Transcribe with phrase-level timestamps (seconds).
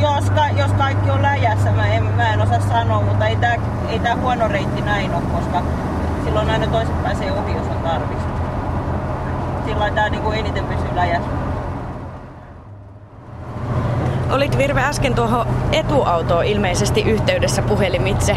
[0.00, 3.56] jos, ka, jos kaikki on läjässä, mä en, mä en osaa sanoa, mutta ei tää,
[3.88, 5.62] ei tää huono reitti näin ole, koska
[6.24, 8.18] silloin aina toiset pääsee ohi, jos on tarvis.
[9.66, 11.28] Silloin tää niinku eniten pysyy läjässä.
[14.30, 18.36] Olit Virve äsken tuohon etuautoon ilmeisesti yhteydessä puhelimitse.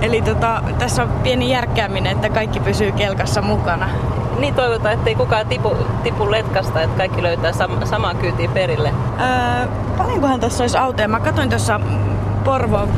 [0.00, 3.88] Eli tota, tässä on pieni järkkääminen, että kaikki pysyy kelkassa mukana.
[4.38, 8.92] Niin toivotaan, ettei kukaan tipu, tipu letkasta, että kaikki löytää sam- samaa kyytiä perille.
[9.20, 9.66] Öö,
[9.98, 11.08] paljonkohan tässä olisi autoja?
[11.08, 11.80] Mä katsoin tuossa
[12.44, 12.88] Porvo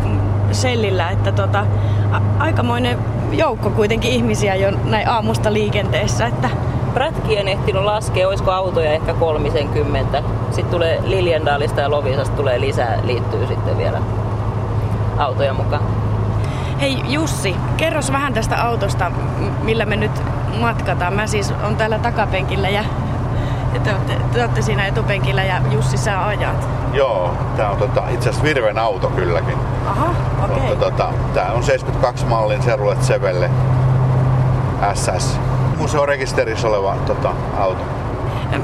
[0.52, 1.66] sellillä, että tota,
[2.12, 2.98] a- aikamoinen
[3.32, 6.26] joukko kuitenkin ihmisiä jo näin aamusta liikenteessä.
[6.26, 6.50] Että...
[6.94, 10.22] Prätki en ehtinyt laskea, olisiko autoja ehkä 30.
[10.50, 13.98] Sitten tulee Liljendaalista ja Lovisasta tulee lisää, liittyy sitten vielä
[15.18, 15.82] autoja mukaan.
[16.80, 19.12] Hei Jussi, kerros vähän tästä autosta,
[19.62, 20.22] millä me nyt
[20.60, 21.14] matkataan.
[21.14, 22.84] Mä siis on täällä takapenkillä ja
[23.84, 26.68] te olette, te olette siinä etupenkillä ja Jussi sä ajat.
[26.92, 29.58] Joo, tää on tota, itse asiassa Virven auto kylläkin.
[29.86, 30.14] Aha,
[30.44, 30.56] okei.
[30.56, 30.68] Okay.
[30.68, 33.50] Mutta tota, tää on 72 mallin Chevrolet Chevelle
[34.94, 35.40] SS.
[35.78, 37.82] Museorekisterissä oleva tota, auto.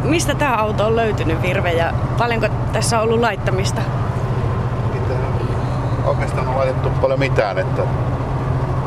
[0.04, 3.82] Mistä tämä auto on löytynyt Virve ja paljonko tässä on ollut laittamista?
[6.04, 7.82] Oikeastaan on laitettu paljon mitään, että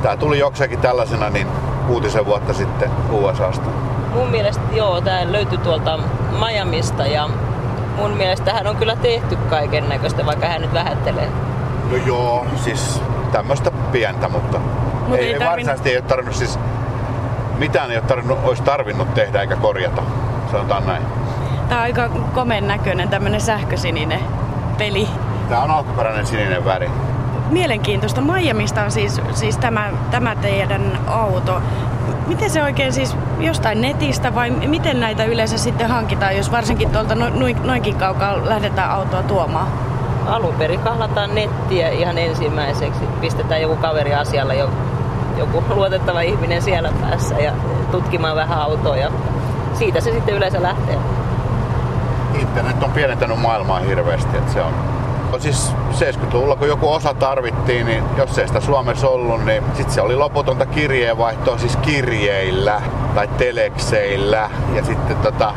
[0.02, 1.48] tää tuli jokseenkin tällaisena niin
[1.88, 3.70] kuutisen vuotta sitten USAsta.
[4.14, 6.00] Mun mielestä joo, tää löytyi tuolta
[6.48, 7.30] Miamista ja
[7.98, 11.28] mun mielestä hän on kyllä tehty kaiken näköistä, vaikka hän nyt vähättelee.
[11.92, 14.60] No joo, siis tämmöistä pientä, mutta
[15.08, 16.60] Mut ei, ei ei tarvin- varsinaisesti ei ole tarvinnut siis
[17.58, 20.02] mitään ei ole tarvinnut, olisi tarvinnut tehdä eikä korjata,
[20.52, 21.04] sanotaan näin.
[21.70, 24.20] Tää on aika komeen näköinen tämmönen sähkösininen
[24.78, 25.08] peli.
[25.50, 26.90] Tää on alkuperäinen sininen väri.
[27.52, 28.22] Mielenkiintoista.
[28.22, 31.62] Miamista on siis, siis tämä, tämä teidän auto.
[32.28, 37.16] Miten se oikein siis jostain netistä vai miten näitä yleensä sitten hankitaan, jos varsinkin tuolta
[37.16, 39.68] no, noin, noinkin kaukaa lähdetään autoa tuomaan?
[40.28, 43.00] Alun perin kahlataan nettiä ihan ensimmäiseksi.
[43.22, 44.70] Pistetään joku kaveri asialla, jo,
[45.38, 47.52] joku luotettava ihminen siellä päässä ja
[47.92, 49.12] tutkimaan vähän autoa ja
[49.74, 50.98] siitä se sitten yleensä lähtee.
[52.40, 54.74] Internet on pienentänyt maailmaa hirveästi, että se on
[55.32, 59.94] No Siis 70-luvulla, kun joku osa tarvittiin, niin jos ei sitä Suomessa ollut, niin sitten
[59.94, 62.82] se oli loputonta kirjeenvaihtoa siis kirjeillä
[63.16, 64.50] tai telekseillä.
[64.76, 65.54] Ja sitten tota,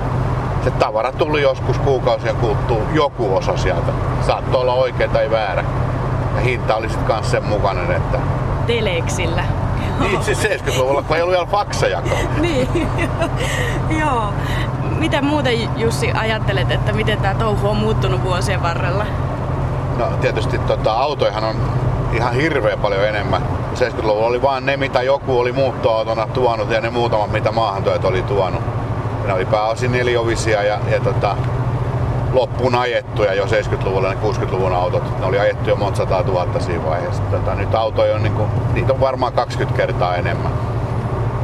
[0.64, 3.92] se tavara tuli joskus kuukausien kuluttua joku osa sieltä.
[4.26, 5.64] Saattoi olla oikea tai väärä.
[6.34, 8.19] Ja hinta oli sitten kanssa sen mukainen, että...
[8.66, 9.44] Teleksillä.
[10.00, 12.19] Niin, siis 70-luvulla, kun ei ollut vielä faksajakaan.
[12.42, 12.69] niin,
[14.00, 14.32] joo.
[14.98, 19.06] Mitä muuten Jussi ajattelet, että miten tämä touhu on muuttunut vuosien varrella?
[20.00, 21.56] No tietysti tota, autojahan on
[22.12, 23.42] ihan hirveän paljon enemmän.
[23.74, 28.22] 70-luvulla oli vaan ne, mitä joku oli muuttoautona tuonut ja ne muutamat, mitä maahantoit oli
[28.22, 28.62] tuonut.
[29.26, 31.36] Ne oli pääosin neliovisia ja, ja tota,
[32.32, 35.20] loppuun ajettuja jo 70-luvulla ne 60-luvun autot.
[35.20, 37.22] Ne oli ajettu jo monta sataa tuhatta siinä vaiheessa.
[37.22, 40.52] Tota, nyt autoja on, niin kuin, niitä on varmaan 20 kertaa enemmän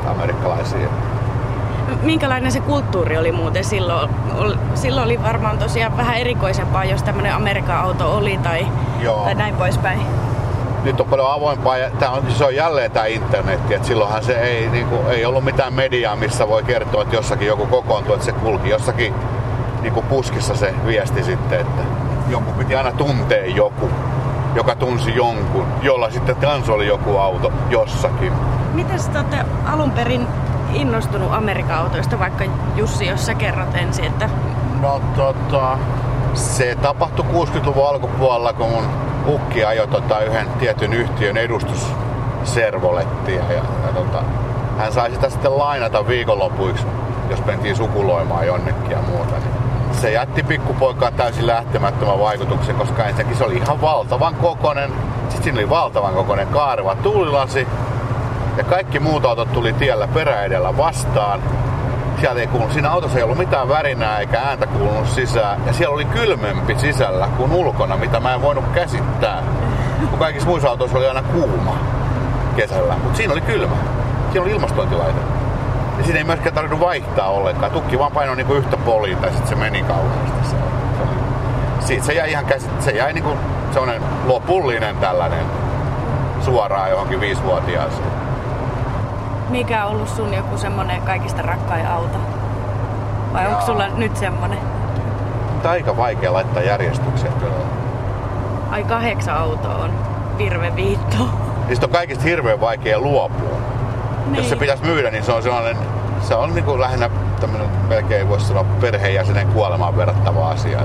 [0.07, 0.89] amerikkalaisia.
[2.03, 4.11] Minkälainen se kulttuuri oli muuten silloin?
[4.75, 8.67] Silloin oli varmaan tosiaan vähän erikoisempaa, jos tämmöinen Amerikan auto oli tai,
[9.01, 9.25] Joo.
[9.25, 10.01] tai näin poispäin.
[10.85, 14.41] nyt on paljon avoimpaa ja tää on, se on jälleen tämä internetti, että silloinhan se
[14.41, 18.33] ei, niinku, ei ollut mitään mediaa, missä voi kertoa, että jossakin joku kokoontuu, että se
[18.33, 19.15] kulki jossakin
[19.83, 21.83] niinku puskissa se viesti sitten, että
[22.29, 23.91] jonkun piti aina tuntea joku,
[24.55, 28.33] joka tunsi jonkun, jolla sitten kans oli joku auto jossakin.
[28.75, 29.37] Miten te olette
[29.67, 30.27] alun perin
[30.75, 32.45] innostunut Amerikan autoista, vaikka
[32.77, 34.31] Jussi, jos sä kerrot ensin, että
[34.81, 35.79] No tota,
[36.35, 38.85] se tapahtui 60-luvun alkupuolella, kun mun
[39.27, 43.43] ukki ajoi tota yhden tietyn yhtiön edustusservolettia.
[43.49, 44.23] Ja, ja tota,
[44.79, 46.87] hän sai sitä sitten lainata viikonlopuiksi,
[47.31, 49.35] jos mentiin sukuloimaan jonnekin ja muuta.
[49.35, 49.51] Niin
[49.93, 54.91] se jätti pikkupoikaan täysin lähtemättömän vaikutuksen, koska ensinnäkin se oli ihan valtavan kokonen.
[55.21, 57.69] Sitten siinä oli valtavan kokonen kaareva tuulilasi.
[58.57, 61.41] Ja kaikki muut autot tuli tiellä peräedellä vastaan
[62.21, 65.67] siellä ei kuulu, siinä autossa ei ollut mitään värinää eikä ääntä kuulunut sisään.
[65.67, 69.43] Ja siellä oli kylmempi sisällä kuin ulkona, mitä mä en voinut käsittää.
[70.11, 71.77] Kun kaikissa muissa autoissa oli aina kuuma
[72.57, 72.95] kesällä.
[73.03, 73.77] Mutta siinä oli kylmä.
[74.33, 75.21] Siinä oli ilmastointilaite.
[75.99, 77.73] Ja siinä ei myöskään tarvinnut vaihtaa ollenkaan.
[77.73, 80.57] Tukki vaan painoi niinku yhtä poliin tai sitten se meni kauheasti.
[81.81, 83.37] Siitä se jäi ihan käsit, se jäi niinku
[83.73, 85.47] semmonen lopullinen tällainen
[86.41, 88.26] suoraan johonkin viisivuotiaaseen.
[89.49, 92.19] Mikä on ollut sun joku semmonen kaikista rakkain auto?
[93.33, 94.59] Vai onko sulla nyt semmonen?
[95.53, 97.55] Mutta aika vaikea laittaa järjestykseen kyllä.
[98.71, 99.91] Ai kahdeksan autoa on
[100.39, 101.29] Virve Viitto.
[101.69, 103.59] Niistä on kaikista hirveän vaikea luopua.
[104.27, 104.37] Niin.
[104.37, 105.77] Jos se pitäisi myydä, niin se on sellainen,
[106.21, 107.11] se on niin kuin lähinnä
[107.41, 110.81] tämmöinen melkein voisi sanoa perheenjäsenen kuolemaan verrattava asia.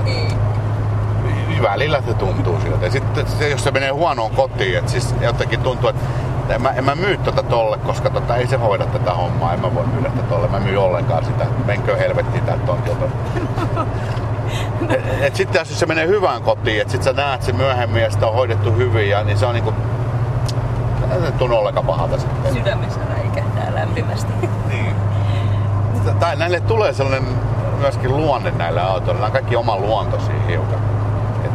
[1.62, 2.86] välillä se tuntuu siltä.
[2.86, 6.02] Ja sitten se, jos se menee huonoon kotiin, että siis jotenkin tuntuu, että
[6.48, 9.52] en mä, en mä myy tota tolle, koska tota, ei se hoida tätä hommaa.
[9.52, 10.48] En mä voi myydä tätä tolle.
[10.48, 11.46] Mä myy ollenkaan sitä.
[11.66, 13.04] Menkö helvettiin tältä tontilta.
[14.88, 18.10] et, et sitten jos se menee hyvään kotiin, että sit sä näet se myöhemmin ja
[18.10, 19.74] sitä on hoidettu hyvin, ja, niin se on niinku...
[21.24, 22.52] Se tunnu ollenkaan pahalta sitten.
[22.52, 24.32] Sydämessä räikähtää lämpimästi.
[24.68, 24.96] Niin.
[26.20, 27.28] Tai näille tulee sellainen
[27.80, 29.14] myöskin luonne näille autoille.
[29.14, 30.91] Nämä on kaikki oma luontoisia hiukan.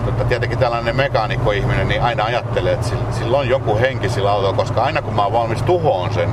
[0.08, 4.54] Et, tota, tietenkin tällainen mekaanikko-ihminen niin aina ajattelee, että sillä, on joku henki sillä autolla,
[4.54, 6.30] koska aina kun mä oon valmis tuhoon sen,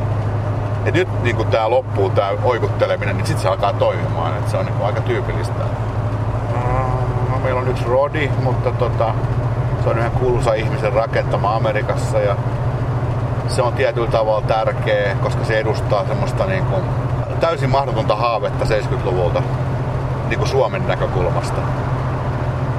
[0.78, 4.38] että nyt niin kun tää loppuu, tää oikutteleminen, niin sit se alkaa toimimaan.
[4.38, 5.64] Et se on niin aika tyypillistä.
[7.30, 9.14] No, meillä on yksi Rodi, mutta tota,
[9.84, 12.36] se on yhden kuuluisa ihmisen rakentama Amerikassa ja
[13.48, 16.82] se on tietyllä tavalla tärkeä, koska se edustaa semmoista niin kuin
[17.40, 19.42] täysin mahdotonta haavetta 70-luvulta
[20.28, 21.60] niin kuin Suomen näkökulmasta.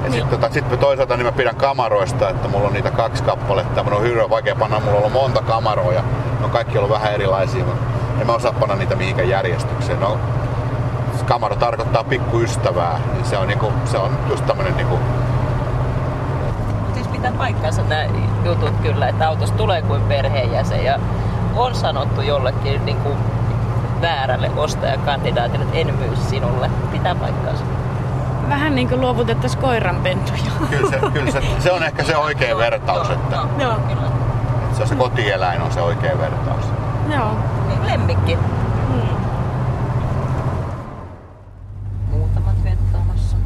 [0.06, 3.82] Ja sitten tota, sit toisaalta niin mä pidän kamaroista, että mulla on niitä kaksi kappaletta.
[3.82, 6.02] Mun on hirveän vaikea panna, mulla on ollut monta kamaroja.
[6.38, 7.80] Ne on kaikki ollut vähän erilaisia, mutta
[8.20, 10.00] en mä osaa panna niitä mihinkään järjestykseen.
[10.00, 10.18] No,
[11.28, 14.98] kamaro tarkoittaa pikkuystävää, niin se on, niinku, se on just tämmönen niinku,
[16.94, 18.04] Siis pitää paikkansa nämä
[18.44, 20.98] jutut kyllä, että autosta tulee kuin perheenjäsen ja
[21.56, 23.16] on sanottu jollekin niin kuin
[24.00, 26.70] väärälle ostajakandidaatille, että en myy sinulle.
[26.92, 27.64] Pitää paikkaansa.
[28.48, 30.38] Vähän niin kuin luovutettaisiin koiranpentuja.
[30.70, 33.74] kyllä, se, kyllä se, se, on ehkä se oikea vertaus, että, Joo.
[33.74, 34.06] Kyllä.
[34.64, 36.64] että se, se kotieläin on se oikea vertaus.
[37.14, 37.36] Joo.
[37.68, 38.34] Niin, Lemmikki.
[38.34, 39.08] Hmm.
[42.10, 43.36] Muutamat vettaamassa.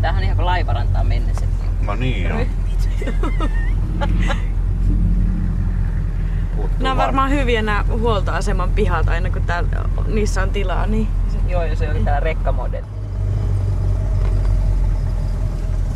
[0.00, 1.46] Tämähän on ihan kuin laivarantaa mennessä.
[1.86, 2.46] No niin on.
[6.78, 9.68] Nämä on varmaan hyviä nämä huoltoaseman pihat aina kun täällä,
[10.06, 10.86] niissä on tilaa.
[10.86, 11.08] Niin.
[11.48, 12.93] Joo, ja se oli tää rekkamodeli.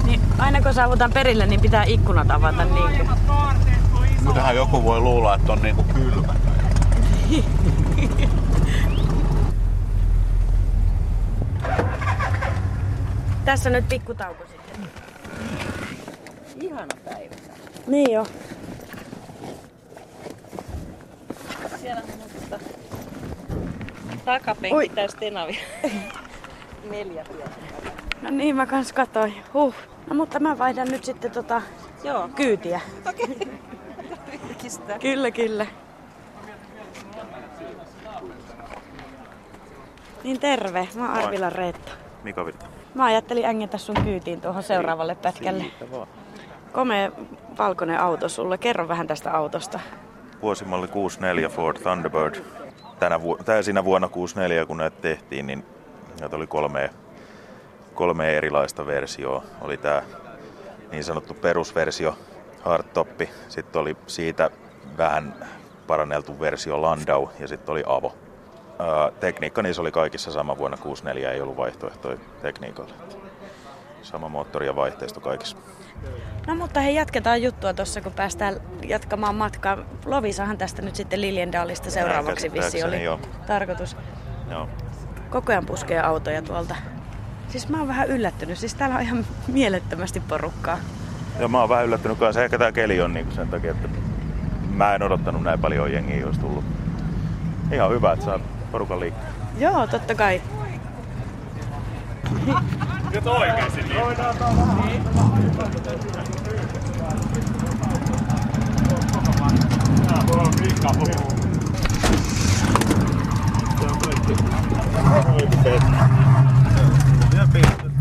[0.09, 2.65] Niin aina kun saavutaan perille, niin pitää ikkunat avata.
[2.65, 3.09] Niin.
[4.25, 6.35] Kyllähän joku voi luulla, että on niinku kylmä.
[13.45, 14.89] Tässä nyt pikkutauko sitten.
[16.61, 17.35] Ihana päivä.
[17.87, 18.27] Niin jo.
[21.81, 22.59] Siellä on mutta
[24.25, 25.61] takapenkki täys tenavia.
[26.91, 27.98] Neljä pientä.
[28.23, 29.35] No niin, mä kans katoin.
[29.55, 29.75] Huh.
[30.11, 31.63] No mutta mä vaihdan nyt sitten tota
[32.05, 32.29] Joo.
[32.35, 32.81] kyytiä.
[34.49, 34.99] Pyrkistä.
[34.99, 35.67] Kyllä, kyllä.
[40.25, 41.93] Niin terve, mä oon Arvila Reetta.
[42.23, 42.67] Mika Virta.
[42.95, 45.65] Mä ajattelin ängetä sun kyytiin tuohon seuraavalle pätkälle.
[46.73, 47.11] Komea
[47.59, 48.59] valkoinen auto sulle.
[48.59, 49.81] Kerro vähän tästä autosta.
[50.43, 52.35] Vuosimalli 64 Ford Thunderbird.
[52.99, 55.67] Tänä vu- tai siinä vuonna 64, kun näitä tehtiin, niin
[56.21, 56.91] näitä oli kolme,
[57.99, 59.43] kolme erilaista versioa.
[59.61, 60.03] Oli tämä
[60.93, 62.19] niin sanottu perusversio
[62.63, 64.51] hardtoppi, sitten oli siitä
[64.99, 65.35] vähän
[65.87, 68.15] paranneltu versio Landau ja sitten oli Avo.
[68.79, 72.95] Ää, tekniikka niissä oli kaikissa sama vuonna 64, ei ollut vaihtoehtoja tekniikalle.
[74.03, 75.57] Sama moottori ja vaihteisto kaikissa.
[76.47, 79.79] No mutta hei, jatketaan juttua tuossa, kun päästään jatkamaan matkaa.
[80.05, 83.21] Lovisahan tästä nyt sitten Liljendalista seuraavaksi vissi oli joo.
[83.47, 83.97] tarkoitus.
[84.51, 84.69] Joo.
[85.31, 86.77] Koko ajan puskee autoja tuolta.
[87.49, 88.59] Siis mä oon vähän yllättynyt.
[88.59, 90.79] Siis täällä on ihan mielettömästi porukkaa.
[91.39, 92.45] Ja mä oon vähän yllättynyt kanssa.
[92.45, 93.89] Ehkä tää keli on niin sen takia, että
[94.71, 96.65] mä en odottanut näin paljon jengiä olisi tullut.
[97.73, 98.41] Ihan hyvä, että saa
[98.73, 99.39] porukan liikkeelle.
[99.59, 100.43] Joo, totta kai.
[103.13, 103.23] Ja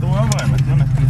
[0.08, 1.10] piirretty avaimet jonnekin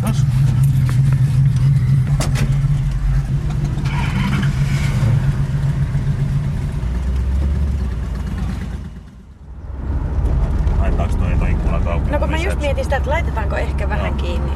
[11.88, 12.12] auki?
[12.12, 12.66] No kun mä just Lisäksi.
[12.66, 14.18] mietin sitä, että laitetaanko ehkä vähän Joo.
[14.18, 14.52] kiinni.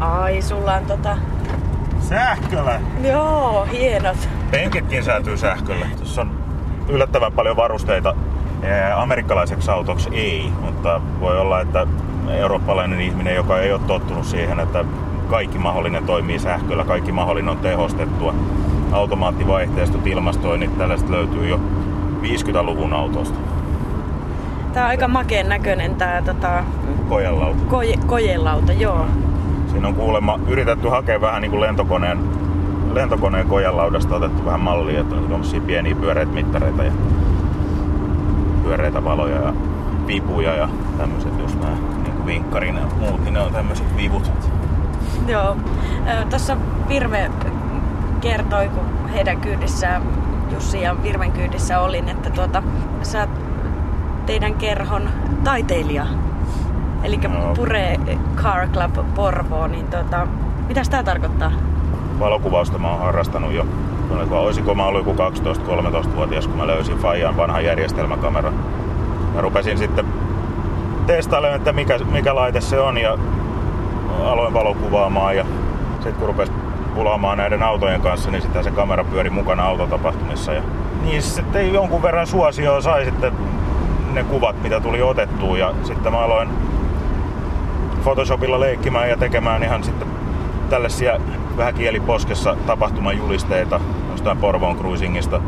[0.00, 1.18] Ai, sulla on tota...
[2.00, 2.80] Sähköllä!
[3.02, 4.28] Joo, hienot.
[4.50, 5.86] Penkitkin säätyy sähköllä.
[5.96, 6.44] Tuossa on
[6.88, 8.14] yllättävän paljon varusteita.
[8.96, 11.86] Amerikkalaiseksi autoksi ei, mutta voi olla, että
[12.28, 14.84] eurooppalainen ihminen, joka ei ole tottunut siihen, että
[15.28, 18.34] kaikki mahdollinen toimii sähköllä, kaikki mahdollinen on tehostettua.
[18.92, 21.60] Automaattivaihteistot, ilmastoinnit, tällaiset löytyy jo
[22.22, 23.38] 50-luvun autosta.
[24.72, 26.64] Tää on aika makeen näköinen tää tota,
[27.08, 27.64] Kojelauta.
[27.68, 29.06] koje, kojelauta, joo.
[29.70, 32.18] Siinä on kuulemma yritetty hakea vähän niin kuin lentokoneen,
[32.94, 36.92] lentokoneen kojelaudasta otettu vähän mallia, että on tommosia pieniä pyöreitä mittareita ja
[38.64, 39.54] pyöreitä valoja ja
[40.06, 41.76] vipuja ja tämmöiset, jos nämä
[42.26, 44.32] niin kuin vinkkarin ja muut, niin ne on tämmöiset vivut.
[45.28, 45.56] Joo.
[46.30, 46.56] Tuossa
[46.88, 47.30] Virve
[48.20, 50.02] kertoi, kun heidän kyydissään,
[50.52, 52.62] Jussi ja Virven kyydissä olin, että tuota,
[53.02, 53.30] sä oot
[54.26, 55.08] teidän kerhon
[55.44, 56.06] taiteilija.
[57.02, 57.54] Eli Joo.
[57.54, 58.00] Pure
[58.36, 60.26] Car Club Porvoo, niin tuota,
[60.68, 61.52] mitä tämä tarkoittaa?
[62.18, 63.66] Valokuvausta mä oon harrastanut jo.
[64.10, 68.54] Oliko, olisiko mä ollut joku 12-13-vuotias, kun mä löysin Fajan vanhan järjestelmäkameran.
[69.34, 70.06] Mä rupesin sitten
[71.06, 73.18] testailemaan, että mikä, mikä laite se on ja
[74.24, 75.44] aloin valokuvaamaan ja
[75.92, 76.52] sitten kun rupesi
[76.94, 80.52] pulaamaan näiden autojen kanssa, niin sitten se kamera pyöri mukana autotapahtumissa.
[80.52, 80.62] Ja
[81.04, 83.32] niin sitten jonkun verran suosioa sai sitten
[84.12, 86.48] ne kuvat, mitä tuli otettua ja sitten mä aloin
[88.02, 90.08] Photoshopilla leikkimään ja tekemään ihan sitten
[90.70, 91.20] tällaisia
[91.56, 93.80] vähän kieliposkessa tapahtumajulisteita
[94.10, 95.40] jostain Porvoon cruisingista.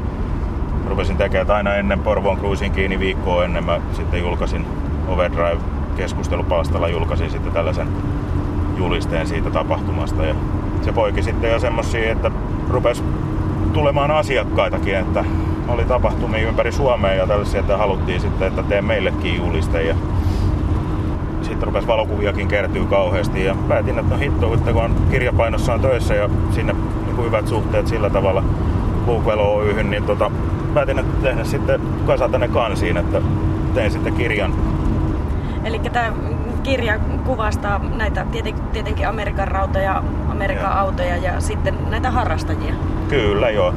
[0.88, 4.66] Rupesin tekemään aina ennen Porvoon cruising niin viikkoa ennen mä sitten julkaisin
[5.08, 5.58] Overdrive
[5.96, 7.88] keskustelupalstalla julkaisin sitten tällaisen
[8.76, 10.34] julisteen siitä tapahtumasta ja
[10.82, 12.30] se poiki sitten jo semmosia, että
[12.70, 13.04] rupes
[13.72, 15.24] tulemaan asiakkaitakin, että
[15.68, 19.94] oli tapahtumia ympäri Suomea ja tällaisia, että haluttiin sitten, että tee meillekin juliste ja
[21.42, 25.80] sitten rupesi valokuviakin kertyy kauheasti ja päätin, että no hitto, että kun on kirjapainossa on
[25.80, 26.72] töissä ja sinne
[27.06, 28.44] niin hyvät suhteet sillä tavalla
[29.06, 30.30] Bookvel Oyhyn, niin tota,
[30.74, 33.22] päätin, että tehdä sitten kasata ne kansiin, että
[33.74, 34.54] tein sitten kirjan.
[35.64, 36.12] Eli tämä
[36.62, 40.80] kirja kuvastaa näitä tieten, tietenkin Amerikan rautoja, Amerikan Joo.
[40.80, 42.74] autoja ja sitten näitä harrastajia.
[43.08, 43.74] Kyllä joo.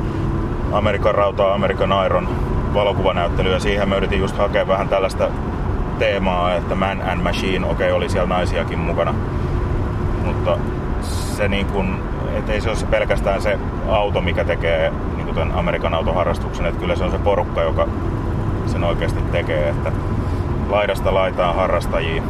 [0.71, 2.29] Amerikan rautaa, American Iron
[2.73, 5.29] valokuvanäyttely ja siihen mä yritin just hakea vähän tällaista
[5.99, 9.13] teemaa, että Man and Machine, okei oli siellä naisiakin mukana.
[10.25, 10.57] Mutta
[11.01, 11.99] se niin kuin,
[12.37, 16.65] et ei se ole se pelkästään se auto, mikä tekee niin kuin tämän Amerikan autoharrastuksen,
[16.65, 17.87] että kyllä se on se porukka, joka
[18.65, 19.91] sen oikeasti tekee, että
[20.69, 22.23] laidasta laitaan harrastajia.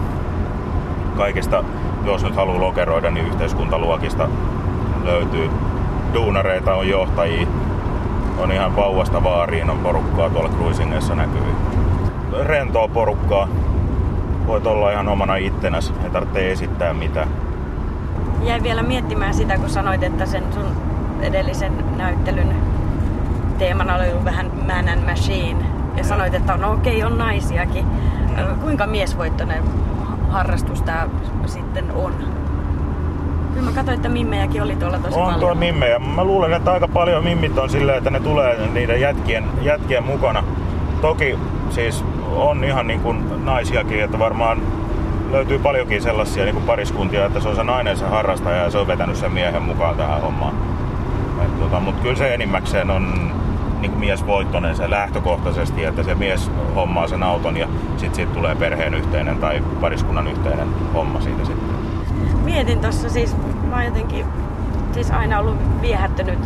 [1.17, 1.63] Kaikista,
[2.06, 4.29] jos nyt haluaa lokeroida, niin yhteiskuntaluokista
[5.03, 5.50] löytyy
[6.13, 7.48] duunareita, on johtajia,
[8.38, 11.41] on ihan vauvasta vaariin, on porukkaa tuolla cruisingeissa näkyy.
[12.44, 13.48] Rentoa porukkaa.
[14.48, 17.27] Voit olla ihan omana ittenäs, ei tarvitse esittää mitään.
[18.44, 20.65] Jäin vielä miettimään sitä, kun sanoit, että sen sun
[21.22, 22.56] edellisen näyttelyn
[23.58, 25.65] teemana oli ollut vähän man and machine.
[25.96, 27.86] Ja sanoit, että no okei, on naisiakin.
[28.38, 29.63] Ö, Kuinka miesvoittoinen
[30.29, 31.08] harrastus tämä
[31.46, 32.13] sitten on?
[33.53, 35.39] Kyllä mä katsoin, että mimmejäkin oli tuolla tosi On paljon.
[35.39, 36.00] tuo mimmejä.
[36.00, 40.44] Mä luulen, että aika paljon mimmit on silleen, että ne tulee niiden jätkien, jätkien mukana.
[41.01, 41.39] Toki
[41.70, 44.62] siis on ihan niin kuin naisiakin, että varmaan
[45.32, 48.77] löytyy paljonkin sellaisia niin kuin pariskuntia, että se on se nainen se harrastaja ja se
[48.77, 50.53] on vetänyt sen miehen mukaan tähän hommaan.
[51.46, 53.32] Et Tota, Mutta kyllä se enimmäkseen on
[53.82, 57.68] niin kuin miesvoittoinen se lähtökohtaisesti, että se mies hommaa sen auton ja
[57.98, 61.76] sitten siitä tulee perheen yhteinen tai pariskunnan yhteinen homma siitä sitten.
[62.44, 63.36] Mietin tuossa siis,
[63.70, 64.26] mä oon jotenkin
[64.92, 66.40] siis aina ollut viehättynyt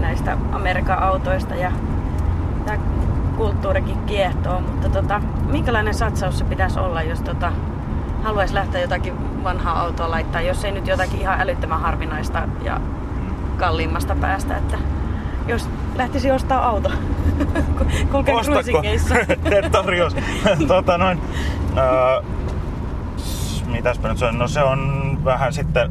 [0.00, 1.72] näistä Amerikan autoista ja
[2.66, 2.78] tämä
[3.36, 7.52] kulttuurikin kiehtoo, mutta tota, minkälainen satsaus se pitäisi olla, jos tota,
[8.22, 12.80] haluaisi lähteä jotakin vanhaa autoa laittaa, jos ei nyt jotakin ihan älyttömän harvinaista ja
[13.56, 14.78] kalliimmasta päästä, että
[15.46, 16.90] jos lähtisi ostaa auto,
[18.12, 19.14] kulkee cruisingeissa.
[19.72, 20.16] Tarjous.
[20.68, 21.20] tota noin,
[21.76, 22.20] ää,
[23.16, 24.38] s- mitäspä nyt se on?
[24.38, 25.90] No se on vähän sitten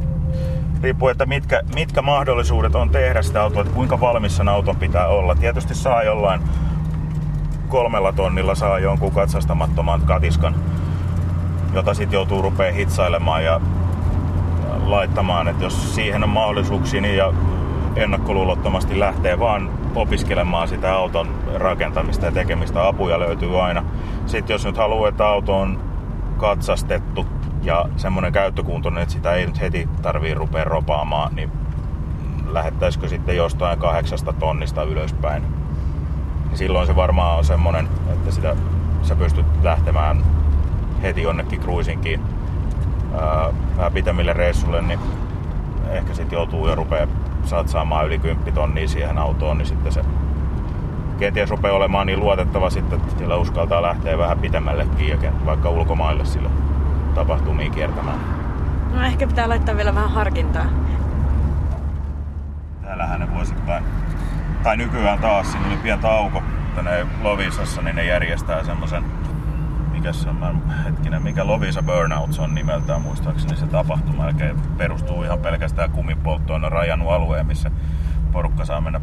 [0.83, 5.07] riippuu, että mitkä, mitkä mahdollisuudet on tehdä sitä autoa, että kuinka valmis sen auton pitää
[5.07, 5.35] olla.
[5.35, 6.41] Tietysti saa jollain
[7.67, 10.55] kolmella tonnilla saa jonkun katsastamattoman katiskan,
[11.74, 13.62] jota sitten joutuu rupea hitsailemaan ja
[14.85, 17.33] laittamaan, että jos siihen on mahdollisuuksia niin ja
[17.96, 23.84] ennakkoluulottomasti lähtee vaan opiskelemaan sitä auton rakentamista ja tekemistä, apuja löytyy aina.
[24.25, 25.80] Sitten jos nyt haluaa, että auto on
[26.38, 27.25] katsastettu
[27.64, 31.52] ja semmoinen käyttökuntoinen, että sitä ei nyt heti tarvii rupea ropaamaan, niin
[32.48, 35.44] lähettäisikö sitten jostain kahdeksasta tonnista ylöspäin.
[36.54, 38.56] Silloin se varmaan on semmoinen, että sitä,
[39.02, 40.24] sä pystyt lähtemään
[41.02, 42.22] heti jonnekin cruisingiin
[43.14, 45.00] ää, vähän pitemmille reissulle, niin
[45.90, 46.75] ehkä sitten joutuu jo
[47.46, 50.02] rupea satsaamaan yli 10 tonnia siihen autoon, niin sitten se
[51.20, 56.25] kenties rupeaa olemaan niin luotettava sitten, että sillä uskaltaa lähteä vähän pitemmällekin ja vaikka ulkomaille
[56.25, 56.50] sillä
[57.16, 58.20] tapahtumiin kiertämään.
[58.94, 60.66] No ehkä pitää laittaa vielä vähän harkintaa.
[62.82, 63.84] Täällähän ne vuosittain,
[64.64, 66.44] tai nykyään taas, siinä oli pieni tauko
[66.75, 69.04] tänne Lovisassa, niin ne järjestää semmoisen,
[70.05, 74.62] mikä se on, mä en- hetkinen, mikä Lovisa Burnouts on nimeltään muistaakseni se tapahtuma, melkein
[74.77, 77.71] perustuu ihan pelkästään kumipolttoon, on rajannut alueen, missä
[78.31, 79.01] porukka saa mennä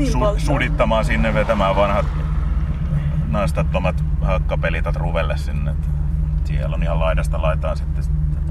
[0.00, 2.06] su- sudittamaan sinne vetämään vanhat
[3.28, 5.70] naistattomat hakkapelitat ruvelle sinne.
[5.70, 5.88] Et
[6.46, 8.04] siellä on ihan laidasta laitaan sitten,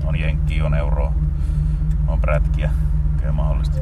[0.06, 1.14] on jenkkiä, on euroa,
[2.08, 2.70] on prätkiä.
[3.18, 3.82] Kyllä mahdollisesti.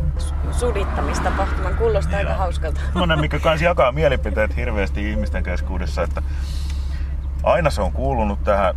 [0.51, 2.39] Sudittamistapahtuman kuulostaa aika Joo.
[2.39, 2.81] hauskalta.
[2.86, 6.22] Semmoinen, mikä kans jakaa mielipiteet hirveästi ihmisten keskuudessa, että
[7.44, 8.75] aina se on kuulunut tähän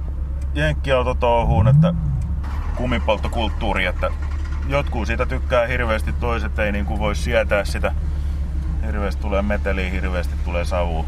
[0.54, 1.94] jenkkiautotouhuun, että
[2.76, 4.10] kumipolttokulttuuri, että
[4.68, 7.94] jotkut siitä tykkää hirveästi, toiset ei niin kuin voi sietää sitä.
[8.86, 11.04] Hirveästi tulee meteliä, hirveästi tulee savua.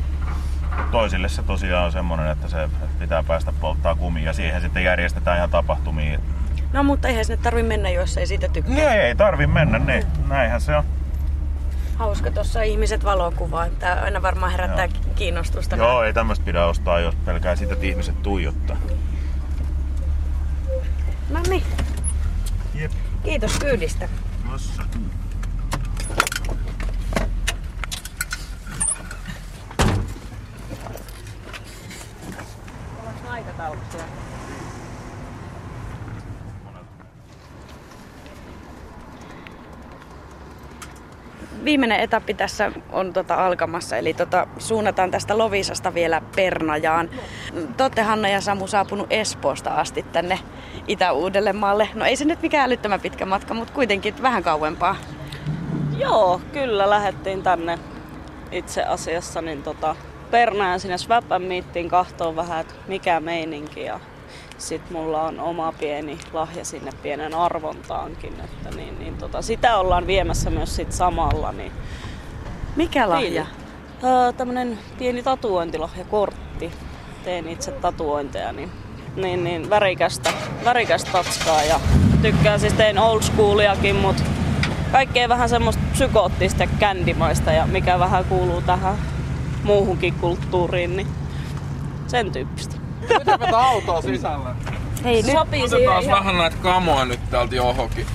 [0.90, 5.36] Toisille se tosiaan on semmonen, että se pitää päästä polttaa kumia ja siihen sitten järjestetään
[5.36, 6.18] ihan tapahtumia.
[6.72, 8.74] No mutta eihän sinne tarvi mennä, jos ei siitä tykkää.
[8.74, 10.84] Niin ei tarvi mennä, niin näinhän se on.
[12.00, 13.66] Hauska tuossa ihmiset valokuvaa.
[13.78, 15.14] Tää aina varmaan herättää Joo.
[15.14, 15.76] kiinnostusta.
[15.76, 18.76] Joo, ei tämmöistä pidä ostaa, jos pelkää sitä, että ihmiset tuijottaa.
[21.28, 21.62] No niin,
[22.74, 22.92] Jep.
[23.24, 24.08] kiitos kyydistä.
[24.50, 24.82] Tossa.
[41.70, 47.10] Viimeinen etappi tässä on tota alkamassa, eli tota, suunnataan tästä Lovisasta vielä Pernajaan.
[47.94, 50.38] Te Hanna ja Samu saapunut Espoosta asti tänne
[50.88, 51.88] Itä-Uudellemaalle.
[51.94, 54.96] No ei se nyt mikään älyttömän pitkä matka, mutta kuitenkin vähän kauempaa.
[55.98, 57.78] Joo, kyllä lähettiin tänne
[58.52, 59.96] itse asiassa niin tota,
[60.30, 63.82] Pernään sinne Sväpän miittiin kahtoon vähän, että mikä meininki.
[63.82, 64.00] Ja
[64.60, 70.06] sit mulla on oma pieni lahja sinne pienen arvontaankin, että niin, niin tota, sitä ollaan
[70.06, 71.52] viemässä myös sit samalla.
[71.52, 71.72] Niin,
[72.76, 73.46] Mikä lahja?
[74.04, 76.72] öö, tämmönen pieni tatuointilahjakortti.
[77.24, 78.70] Teen itse tatuointeja, niin,
[79.16, 80.32] niin, niin värikästä,
[80.64, 81.80] värikästä tatskaa ja
[82.22, 84.22] tykkään siis tein old schooliakin, mutta
[84.92, 88.96] kaikkea vähän semmoista psykoottista kändimaista ja mikä vähän kuuluu tähän
[89.64, 91.06] muuhunkin kulttuuriin, niin
[92.06, 92.79] sen tyyppistä.
[93.18, 94.54] Miten autoa sisällä?
[95.04, 96.18] Hei, nyt Sopii siihen Otetaan ihan...
[96.18, 98.06] vähän näitä kamoa nyt täältä johonkin.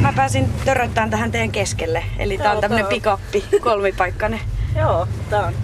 [0.00, 2.04] mä pääsin töröttämään tähän teidän keskelle.
[2.18, 2.94] Eli tää on tämmönen tää on.
[2.94, 4.40] pikappi, kolmipaikkainen.
[4.76, 5.54] Joo, tää on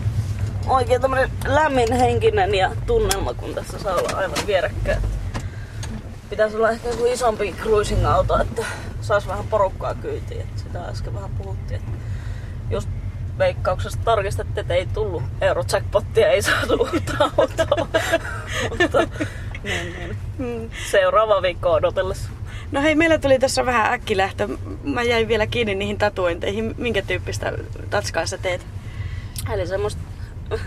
[0.66, 5.02] oikein tämmönen lämmin henkinen ja tunnelma, kun tässä saa olla aivan vierekkäin.
[6.30, 8.64] Pitäisi olla ehkä joku isompi cruising-auto, että
[9.00, 10.40] saisi vähän porukkaa kyytiin.
[10.40, 11.80] Että sitä äsken vähän puhuttiin.
[11.80, 11.92] Että
[12.70, 12.88] just
[13.38, 17.88] veikkauksesta tarkistettiin, että ei tullut Eurojackpottia, ei saatu uutta autoa.
[18.78, 18.98] Mutta
[19.62, 20.16] niin, niin.
[20.38, 20.70] Mm.
[20.90, 22.30] seuraava viikko odotellessa.
[22.72, 24.48] No hei, meillä tuli tässä vähän äkkilähtö.
[24.84, 26.74] Mä jäin vielä kiinni niihin tatuointeihin.
[26.78, 27.52] Minkä tyyppistä
[27.90, 28.66] tatskaa sä teet?
[29.52, 30.02] Eli semmoista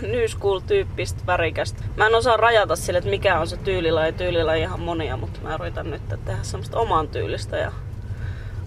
[0.02, 1.84] new school tyyppistä värikästä.
[1.96, 4.12] Mä en osaa rajata sille, että mikä on se tyylilaji.
[4.12, 7.72] Tyylilaji ihan monia, mutta mä yritän nyt tehdä semmoista oman tyylistä ja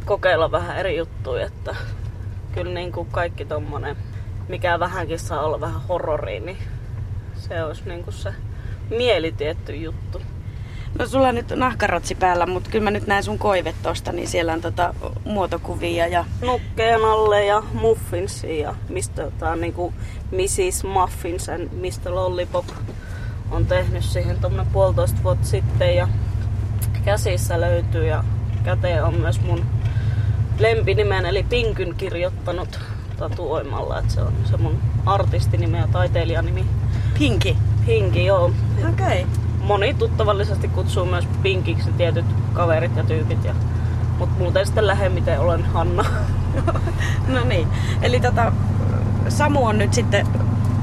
[0.06, 1.46] kokeilla vähän eri juttuja.
[1.46, 1.76] Että
[2.54, 3.98] kyllä niin kuin kaikki tommonen,
[4.48, 6.58] mikä vähänkin saa olla vähän horroria, niin
[7.36, 8.34] se olisi niin kuin se
[8.90, 10.22] mielitietty juttu.
[11.00, 14.28] No sulla on nyt nahkarotsi päällä, mutta kyllä mä nyt näen sun koivet tosta, niin
[14.28, 14.94] siellä on tota
[15.26, 19.94] muotokuvia ja nukkeen alle ja muffinsia ja mistä tää on niinku
[20.32, 20.84] Mrs.
[20.84, 22.16] Muffins and Mr.
[22.16, 22.66] Lollipop
[23.52, 26.08] on tehnyt siihen tommonen puolitoista vuotta sitten ja
[27.06, 28.24] käsissä löytyy ja
[28.64, 29.66] käteen on myös mun
[30.60, 32.80] lempinimen eli Pinkyn kirjoittanut
[33.18, 36.66] tatuoimalla, että se on se mun artistinimi ja taiteilijanimi.
[37.20, 37.58] Pinki.
[37.86, 38.52] Pinki, joo.
[38.90, 39.22] Okei.
[39.22, 39.24] Okay.
[39.64, 43.46] Moni tuttavallisesti kutsuu myös Pinkiksi tietyt kaverit ja tyypit.
[43.46, 43.54] Ja,
[44.20, 46.06] mutta muuten sitten lähemmiten olen Hanna.
[47.28, 47.68] No niin.
[48.02, 48.52] Eli tota,
[49.30, 50.28] Samu on nyt sitten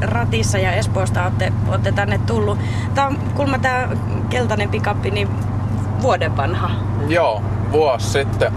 [0.00, 2.58] ratissa ja Espoosta olette, olette tänne tullut.
[2.94, 3.96] Tää on kuulemma tää
[4.30, 5.28] keltainen pikappi niin
[6.02, 6.70] vuoden vanha.
[7.08, 8.52] Joo, vuosi sitten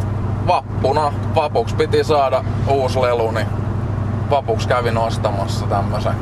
[0.47, 1.13] vappuna.
[1.35, 3.47] Vapuksi piti saada uusi lelu, niin
[4.29, 6.13] vapuksi kävin ostamassa tämmösen.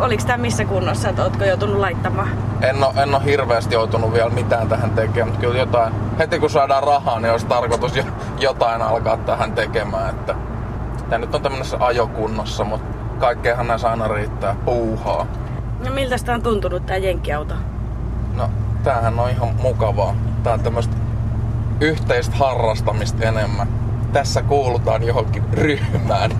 [0.00, 2.28] Oliko tämä missä kunnossa, että ootko joutunut laittamaan?
[2.62, 6.50] En oo, en oo hirveästi joutunut vielä mitään tähän tekemään, mutta kyllä jotain, heti kun
[6.50, 8.04] saadaan rahaa, niin olisi tarkoitus jo,
[8.38, 10.10] jotain alkaa tähän tekemään.
[10.10, 10.34] Että
[11.10, 15.26] tää nyt on tämmöisessä ajokunnossa, mutta kaikkeenhan näissä aina riittää puuhaa.
[15.84, 17.54] No miltä sitä on tuntunut tää jenkkiauto?
[18.34, 18.50] No,
[18.84, 20.14] tämähän on ihan mukavaa.
[20.42, 20.96] Tää on tämmöistä
[21.80, 23.68] yhteistä harrastamista enemmän.
[24.12, 26.30] Tässä kuulutaan johonkin ryhmään.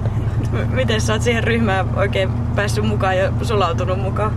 [0.71, 4.33] Miten sä oot siihen ryhmään oikein päässyt mukaan ja sulautunut mukaan?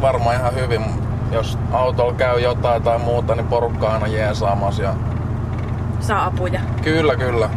[0.00, 0.84] Varmaan ihan hyvin.
[1.32, 4.82] Jos autolla käy jotain tai muuta, niin porukka aina jeesaamassa.
[4.82, 4.94] Ja
[6.00, 6.60] Saa apuja.
[6.82, 7.50] kyllä, kyllä.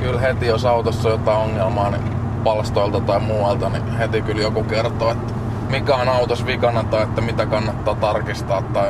[0.00, 2.02] Kyllä heti, jos autossa on jotain ongelmaa, niin
[2.44, 5.32] palstoilta tai muualta, niin heti kyllä joku kertoo, että
[5.70, 8.88] mikä on autossa vikana tai että mitä kannattaa tarkistaa tai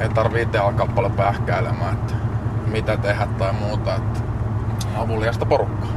[0.00, 2.14] ei tarvii itse alkaa paljon pähkäilemään, että
[2.68, 3.94] mitä tehdä tai muuta.
[3.94, 4.20] Että
[4.96, 5.88] avuliasta porukkaa.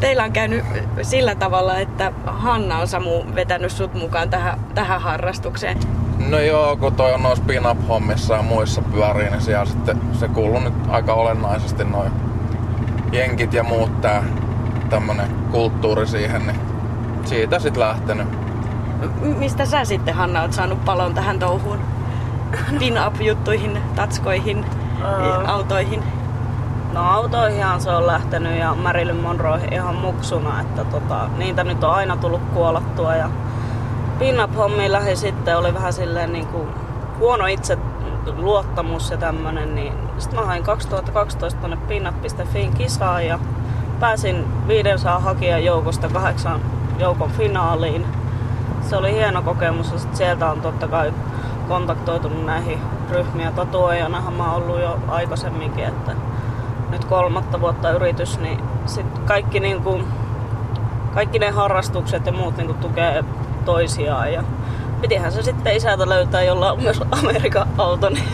[0.00, 0.64] teillä on käynyt
[1.02, 5.78] sillä tavalla, että Hanna on Samu vetänyt sut mukaan tähän, tähän harrastukseen.
[6.28, 10.60] No joo, kun toi on noissa pin-up-hommissa ja muissa pyörii, niin siellä sitten se kuuluu
[10.60, 12.12] nyt aika olennaisesti noin
[13.12, 14.24] jenkit ja muut tää
[14.90, 16.56] tämmönen kulttuuri siihen, niin
[17.24, 18.26] siitä sit lähtenyt.
[19.20, 21.78] M- mistä sä sitten Hanna oot saanut palon tähän touhuun?
[22.78, 24.64] Pin-up-juttuihin, tatskoihin,
[25.04, 25.46] Öö.
[25.46, 26.02] autoihin.
[26.92, 31.94] No autoihinhan se on lähtenyt ja Marilyn Monroe ihan muksuna, että tota, niitä nyt on
[31.94, 33.30] aina tullut kuolattua ja
[34.18, 36.68] pinnap hommiin lähi sitten oli vähän silleen niin kuin
[37.18, 37.78] huono itse
[38.36, 43.38] luottamus ja tämmönen, niin sitten mä hain 2012 tonne pinnap.fiin kisaan ja
[44.00, 46.60] pääsin 500 hakijan joukosta kahdeksan
[46.98, 48.06] joukon finaaliin.
[48.82, 51.12] Se oli hieno kokemus ja sit sieltä on totta kai
[51.68, 52.78] kontaktoitunut näihin
[53.10, 53.50] ryhmiä.
[53.50, 56.12] Tatuoijanahan mä oon ollut jo aikaisemminkin, että
[56.90, 60.04] nyt kolmatta vuotta yritys, niin sit kaikki, niin kuin,
[61.14, 63.24] kaikki ne harrastukset ja muut niin kuin tukee
[63.64, 64.32] toisiaan.
[64.32, 64.44] Ja
[65.00, 68.28] pitihän se sitten isältä löytää, jolla on myös Amerikan auto, niin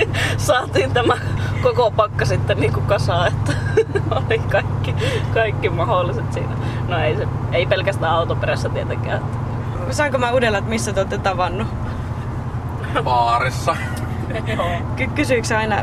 [0.36, 1.14] saatiin tämä
[1.62, 3.52] koko pakka sitten niin kuin kasaan, että
[4.28, 4.94] oli kaikki,
[5.34, 6.56] kaikki mahdolliset siinä.
[6.88, 9.22] No ei, se, ei pelkästään autoperässä tietenkään.
[9.90, 11.66] Saanko mä uudella, että missä te olette tavannut?
[13.04, 13.76] Baarissa.
[14.96, 15.76] Ky- kysyykö aina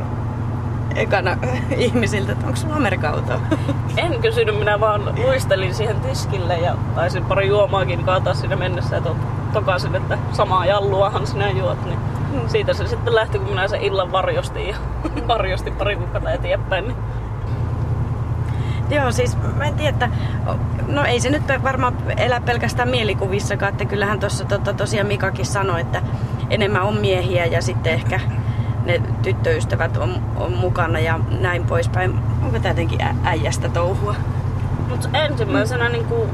[0.95, 1.37] ekana
[1.77, 3.33] ihmisiltä, että onko sulla Amerikan auto?
[3.97, 9.01] En kysynyt, minä vaan luistelin siihen tiskille ja taisin pari juomaakin kaataa sinne mennessä ja
[9.01, 9.15] to-
[9.53, 11.85] tokasin, että samaa jalluahan sinä juot.
[11.85, 11.99] Niin
[12.47, 14.75] siitä se sitten lähti, kun minä sen illan varjostin ja
[15.27, 16.87] varjostin pari kuukautta eteenpäin.
[16.87, 16.97] Niin
[18.89, 20.09] Joo, siis mä en tiedä, että
[20.87, 25.81] no ei se nyt varmaan elä pelkästään mielikuvissakaan, että kyllähän tuossa tota, tosiaan Mikakin sanoi,
[25.81, 26.01] että
[26.49, 28.19] enemmän on miehiä ja sitten ehkä
[28.85, 32.19] ne tyttöystävät on, on mukana ja näin poispäin.
[32.43, 34.15] Onko tämä jotenkin äijästä touhua?
[34.89, 36.29] Mutta ensimmäisenä niin kuin,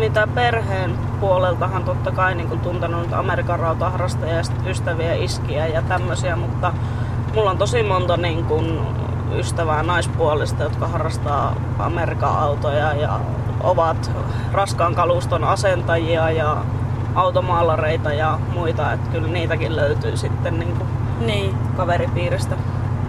[0.00, 6.36] mitä perheen puoleltahan totta kai niin kuin, tuntenut Amerikan rautaharrastajia ja ystäviä, iskiä ja tämmöisiä,
[6.36, 6.72] mutta
[7.34, 8.80] mulla on tosi monta niin kuin,
[9.36, 13.20] ystävää naispuolista, jotka harrastaa Amerikan autoja ja
[13.60, 14.10] ovat
[14.52, 16.56] raskaan kaluston asentajia ja
[17.18, 20.88] automaalareita ja muita, että kyllä niitäkin löytyy sitten niin kuin,
[21.26, 22.56] Niin, kaveripiiristä.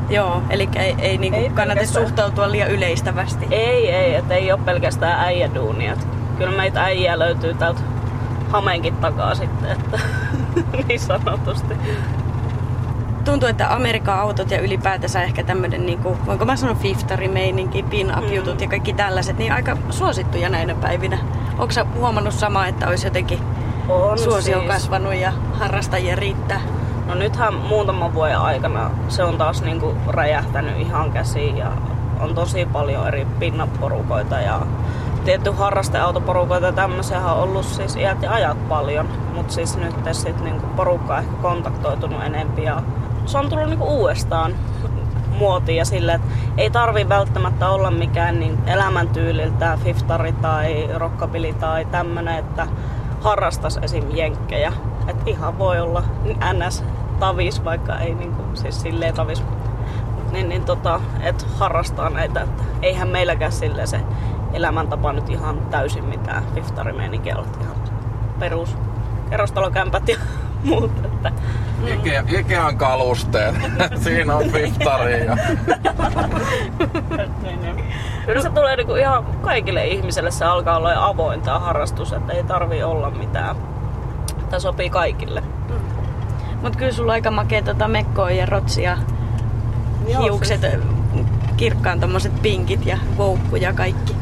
[0.10, 2.06] joo, eli ei, ei, niinku Ei kannata pelkästään.
[2.08, 3.48] suhtautua liian yleistävästi.
[3.52, 5.94] Ei, ei, että ei ole pelkästään äijäduunia.
[6.38, 7.80] Kyllä meitä äijää löytyy täältä
[8.52, 10.00] Hameenkin takaa sitten, että
[10.88, 11.74] niin sanotusti.
[13.26, 18.62] Tuntuu, että Amerikan autot ja ylipäätänsä ehkä tämmöinen, niinku, voinko mä sanoa fiftarimeininki, pin-up-jutut Mm.
[18.64, 21.18] ja kaikki tällaiset, niin aika suosittuja näinä päivinä.
[21.58, 23.40] Onko huomannut samaa, että olisi jotenkin
[23.90, 24.72] On suosio siis.
[24.72, 26.62] kasvanut ja harrastajia riittää?
[27.08, 31.72] No nythän muutaman vuoden aikana se on taas niinku räjähtänyt ihan käsiin ja
[32.20, 34.62] on tosi paljon eri pinnaporukoita ja
[35.26, 40.42] tietty harrasteautoporukoita ja tämmöisiä on ollut siis iät ja ajat paljon, mutta siis nyt sit
[40.44, 42.84] niinku porukka on ehkä kontaktoitunut enempi ja
[43.26, 44.56] se on tullut niinku uudestaan
[45.38, 51.86] muotiin ja sille, että ei tarvi välttämättä olla mikään niin elämäntyyliltään fiftari tai rockabili tai
[51.86, 52.68] tämmönen, että
[53.20, 54.04] harrastas esim.
[54.16, 54.74] jenkkejä.
[55.08, 56.04] Että ihan voi olla
[56.54, 56.84] ns.
[57.20, 59.44] tavis, vaikka ei niinku, siis silleen tavis,
[60.32, 62.42] niin, niin tota, että harrastaa näitä.
[62.42, 64.00] Että eihän meilläkään silleen se
[64.54, 67.76] elämäntapa nyt ihan täysin mitään fiftarimeininkiä että ihan
[68.40, 68.76] perus
[69.30, 70.18] kerrostalokämpät ja
[70.64, 70.92] muut.
[71.06, 71.32] Että
[71.86, 73.56] Ikea, Ikean kalusteet.
[74.04, 75.38] Siinä on fiftari ja
[78.30, 82.44] Kyllä se tulee niinku ihan kaikille ihmisille, se alkaa olla avoin tää harrastus, että ei
[82.44, 83.56] tarvi olla mitään.
[84.50, 85.44] Tämä sopii kaikille.
[86.62, 88.98] Mutta kyllä sulla on aika makea tota mekkoa ja rotsia,
[90.08, 90.62] Joo, hiukset,
[91.58, 94.16] kirkkaan tommoset pinkit ja voukku ja kaikki.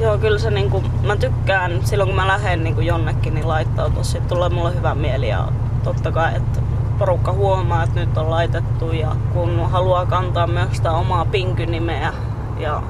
[0.00, 4.02] Joo, kyllä se niinku, mä tykkään silloin kun mä lähden niinku jonnekin, niin laittautua.
[4.02, 5.48] Sitten tulee mulle hyvä mieli ja
[5.84, 6.60] totta kai, että
[6.98, 12.12] porukka huomaa, että nyt on laitettu ja kun haluaa kantaa myös sitä omaa pinkynimeä
[12.58, 12.82] ja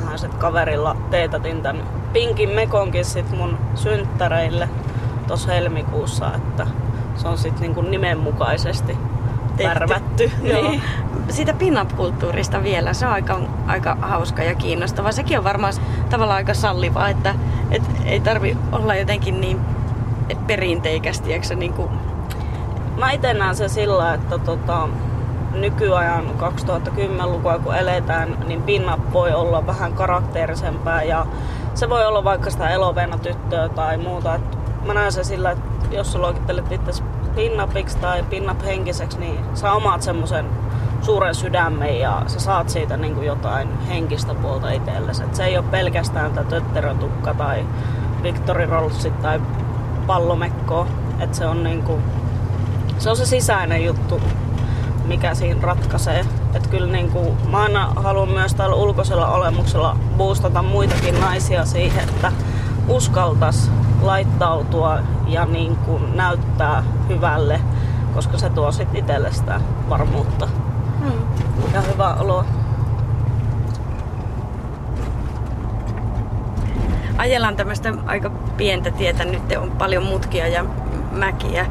[0.00, 1.82] vähän sit kaverilla teetätin tän
[2.12, 4.68] pinkin mekonkin sit mun synttäreille
[5.26, 6.66] tuossa helmikuussa, että
[7.16, 8.98] se on sit niinku nimenmukaisesti
[9.64, 10.32] värvätty.
[10.42, 10.82] Niin.
[11.28, 15.12] Siitä pin-up-kulttuurista vielä, se on aika, aika hauska ja kiinnostava.
[15.12, 15.72] Sekin on varmaan
[16.10, 17.34] tavallaan aika sallivaa, että
[17.70, 19.60] et ei tarvi olla jotenkin niin
[20.46, 21.90] perinteikästi, eikö se niin kuin,
[22.98, 24.88] Mä itse näen se sillä, että tota,
[25.60, 31.26] nykyajan 2010-lukua kun eletään, niin pinnap voi olla vähän karakteerisempää ja
[31.74, 34.34] se voi olla vaikka sitä eloveena tyttöä tai muuta.
[34.34, 37.02] Et mä näen se sillä, että jos sä luokittelet itse
[37.34, 40.46] pinnapiksi tai pinnap henkiseksi, niin sä omaat semmoisen
[41.00, 45.24] suuren sydämen ja sä saat siitä niin kuin jotain henkistä puolta itsellesi.
[45.24, 47.66] Et se ei ole pelkästään tämä tötterötukka tai
[48.22, 49.40] Victory Rollsit tai
[50.06, 50.86] pallomekko.
[51.20, 52.02] Et se on niin kuin,
[52.98, 54.20] se on se sisäinen juttu,
[55.08, 56.24] mikä siinä ratkaisee.
[56.54, 62.08] Et kyllä niin kuin, mä aina haluan myös tällä ulkoisella olemuksella boostata muitakin naisia siihen,
[62.08, 62.32] että
[62.88, 63.70] uskaltas
[64.02, 67.60] laittautua ja niin kuin näyttää hyvälle,
[68.14, 70.48] koska se tuo sitten itselle sitä varmuutta
[71.00, 71.12] mm.
[71.74, 72.44] ja hyvää oloa.
[77.18, 80.64] Ajellaan tämmöistä aika pientä tietä, nyt on paljon mutkia ja
[81.12, 81.66] mäkiä.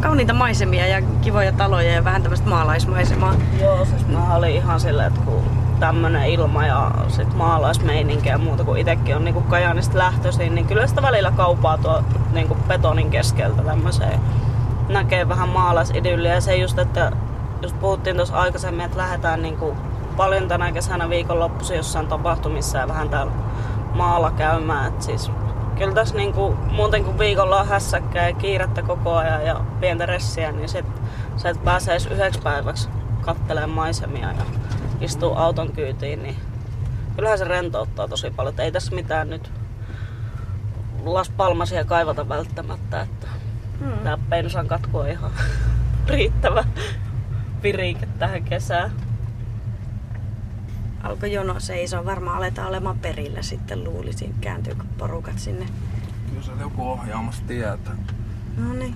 [0.00, 3.34] Kauniita maisemia ja kivoja taloja ja vähän tämmöistä maalaismaisemaa.
[3.60, 5.42] Joo, siis mä olin ihan silleen, että kun
[5.80, 10.86] tämmönen ilma ja sit maalaismeininki ja muuta, kun itsekin on niinku Kajaanista lähtöisin, niin kyllä
[10.86, 14.20] sitä välillä kaupaa tuo niinku betonin keskeltä tämmöiseen.
[14.88, 17.12] Näkee vähän maalaisidylliä ja se just, että
[17.62, 19.74] just puhuttiin tuossa aikaisemmin, että lähdetään niinku
[20.16, 23.32] paljon tänä kesänä viikonloppuisin jossain tapahtumissa ja vähän täällä
[23.94, 24.86] maalla käymään.
[24.88, 25.30] Et siis
[25.78, 30.52] kyllä tässä niinku, muuten kuin viikolla on hässäkkää ja kiirettä koko ajan ja pientä ressiä,
[30.52, 30.86] niin sit,
[31.36, 32.88] sä et pääse edes yhdeksi päiväksi
[33.20, 34.44] kattelemaan maisemia ja
[35.00, 36.36] istuu auton kyytiin, niin
[37.16, 38.54] kyllähän se rentouttaa tosi paljon.
[38.54, 39.50] Et ei tässä mitään nyt
[41.04, 43.26] Las Palmasia kaivata välttämättä, että
[43.78, 43.98] hmm.
[43.98, 45.30] tämä pensan katku on ihan
[46.08, 46.64] riittävä
[47.62, 49.05] virike tähän kesään.
[51.06, 55.66] Alkoi jono seisoo, varmaan aletaan olemaan perillä sitten luulisin, kääntyykö porukat sinne.
[56.30, 57.96] Kyllä se joku ohjaamassa tietää.
[58.56, 58.94] No niin.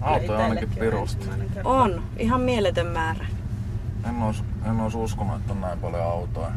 [0.00, 1.28] Auto on ainakin pirusti.
[1.64, 3.26] On, ihan mieletön määrä.
[4.08, 6.50] En ois, en ois uskonut, että on näin paljon autoja.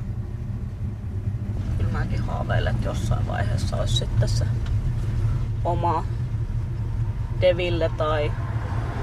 [1.78, 4.46] Kyllä mäkin haaveilen, että jossain vaiheessa olisi sitten se
[5.64, 6.06] oma
[7.42, 8.32] Deville tai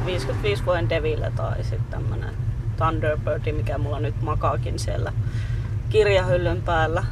[0.06, 2.34] 55 vuoden Deville tai sitten tämmönen
[2.76, 5.12] Thunderbird, mikä mulla nyt makaakin siellä
[5.92, 7.04] kirjahyllyn päällä.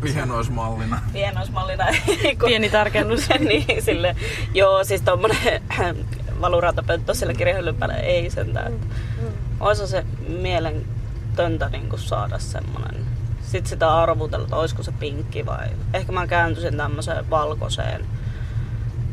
[0.00, 1.00] Pienoismallina.
[1.12, 1.84] Pienoismallina.
[2.46, 3.28] Pieni tarkennus.
[3.38, 4.16] niin, sille,
[4.54, 5.62] joo, siis tommonen
[6.40, 8.72] valurautapönttö siellä kirjahyllyn päällä ei sentään.
[8.72, 9.28] Mm.
[9.60, 13.06] Olisi se mielentöntä niin kuin saada semmonen.
[13.42, 15.68] Sitten sitä arvutella, että olisiko se pinkki vai...
[15.94, 18.06] Ehkä mä kääntyisin tämmöiseen valkoiseen,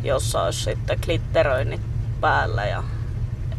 [0.04, 1.82] jossa olisi sitten glitteröinnit
[2.22, 2.84] päällä ja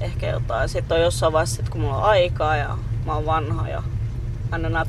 [0.01, 0.69] ehkä jotain.
[0.69, 3.83] Sitten on jossain vaiheessa, kun mulla on aikaa ja mä oon vanha ja
[4.51, 4.87] aina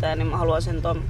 [0.00, 1.02] teen, niin mä haluaisin ton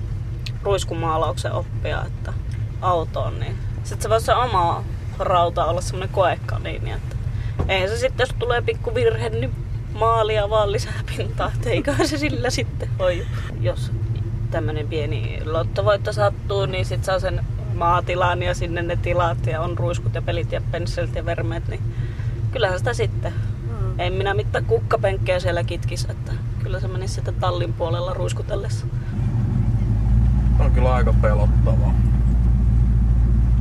[0.62, 2.32] ruiskumaalauksen oppia, että
[2.80, 4.84] autoon, niin sitten se voisi se oma
[5.18, 7.16] rauta olla semmonen koekaniini, että
[7.68, 9.54] ei se sitten, jos tulee pikku virhe, niin
[9.94, 13.24] maalia vaan lisää pintaa, että eiköhän se sillä sitten hoju.
[13.60, 13.92] Jos
[14.50, 19.78] tämmönen pieni lottovoitto sattuu, niin sit saa sen maatilan ja sinne ne tilat ja on
[19.78, 21.82] ruiskut ja pelit ja pensselit ja vermeet, niin
[22.52, 23.32] kyllähän sitä sitten.
[23.32, 24.00] Mm.
[24.00, 28.86] En minä mitään kukkapenkkejä siellä kitkis, että kyllä se menisi sitten tallin puolella ruiskutellessa.
[30.58, 31.94] On kyllä aika pelottavaa.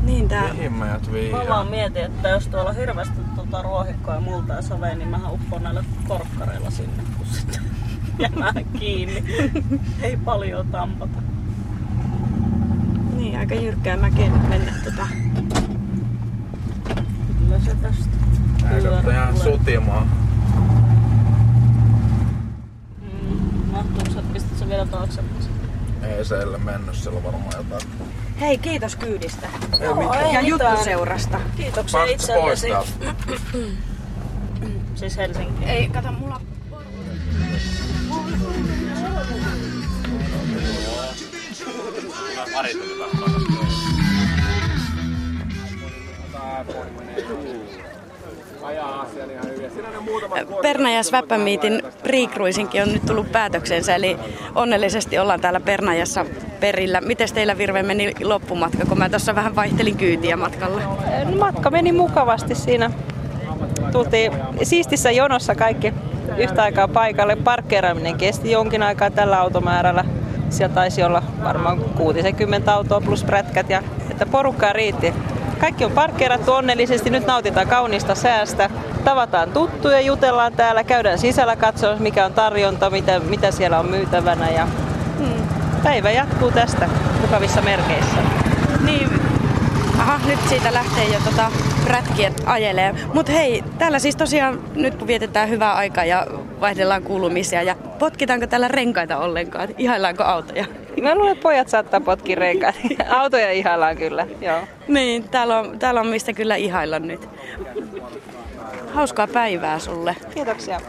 [0.04, 0.54] Niin tää...
[0.54, 1.10] Mihin meidät?
[1.32, 5.08] Mä vaan mietin, että jos tuolla on hirveästi tuota ruohikkoa ja multa ja savea, niin
[5.08, 7.62] mä uppon näillä korkkareilla sinne, kun sitten
[8.20, 9.24] jää kiinni.
[10.02, 11.22] Ei paljon tampata.
[13.16, 15.08] Niin, aika jyrkkää mäkeä nyt mennä tota.
[17.40, 18.18] Kyllä se tästä.
[18.76, 19.04] Eikö
[19.44, 20.08] sutimaan?
[24.72, 25.50] Vielä taaksepäin?
[26.04, 27.90] Ei se elle mennyt, sillä on varmaan jotain.
[28.40, 29.48] Hei, kiitos kyydistä.
[29.80, 30.48] Joo, ei ja mitään.
[30.48, 31.40] juttuseurasta.
[31.58, 32.68] Kiitoksia pois itsellesi.
[34.96, 35.66] Siis Helsinki.
[35.66, 36.42] Ei, kato, mulla
[50.62, 54.18] Pernajas Väppämiitin Pre-Cruisinkin on nyt tullut päätöksensä, eli
[54.56, 56.26] onnellisesti ollaan täällä Pernajassa
[56.60, 57.02] perillä.
[57.02, 60.82] Miten teillä Virve meni loppumatka, kun mä tuossa vähän vaihtelin kyytiä matkalla?
[61.26, 62.92] No, matka meni mukavasti siinä.
[63.92, 64.32] Tultiin
[64.64, 65.94] siistissä jonossa kaikki
[66.38, 67.36] yhtä aikaa paikalle.
[67.36, 70.06] Parkkeeraaminen kesti jonkin aikaa tällä automäärällä.
[70.50, 75.14] Siellä taisi olla varmaan 60 autoa plus prätkät ja että porukkaa riitti.
[75.62, 78.70] Kaikki on parkkeerattu onnellisesti, nyt nautitaan kaunista säästä.
[79.04, 84.50] Tavataan tuttuja, jutellaan täällä, käydään sisällä katsoa mikä on tarjonta, mitä, mitä siellä on myytävänä
[84.50, 84.68] ja
[85.18, 85.48] hmm,
[85.84, 86.90] päivä jatkuu tästä
[87.22, 88.22] mukavissa merkeissä.
[88.86, 89.10] Niin,
[90.00, 91.52] aha, nyt siitä lähtee jo tota
[91.86, 92.96] prätkiä ajelee.
[93.14, 96.28] Mut hei, täällä siis tosiaan nyt kun vietetään hyvää aikaa ja
[96.62, 99.70] vaihdellaan kuulumisia ja potkitaanko täällä renkaita ollenkaan?
[99.78, 100.66] Ihaillaanko autoja?
[101.02, 102.76] Mä luulen, että pojat saattaa potkia renkaat.
[103.10, 104.60] Autoja ihaillaan kyllä, joo.
[104.88, 107.30] Niin, täällä on, täällä on mistä kyllä ihailla nyt.
[108.94, 110.16] Hauskaa päivää sulle.
[110.34, 110.82] Kiitoksia.